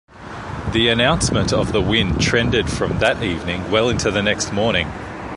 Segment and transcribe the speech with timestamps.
[0.71, 4.91] The announcement of the win trended from that evening well into the next morning.